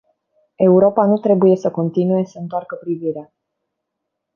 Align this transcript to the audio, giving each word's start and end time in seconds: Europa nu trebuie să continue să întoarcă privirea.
Europa 0.57 1.05
nu 1.05 1.17
trebuie 1.17 1.55
să 1.55 1.71
continue 1.71 2.25
să 2.25 2.39
întoarcă 2.39 2.75
privirea. 2.75 3.33